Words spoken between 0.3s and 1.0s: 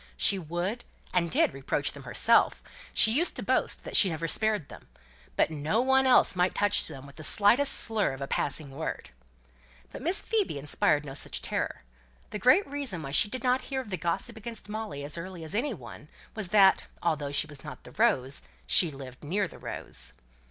would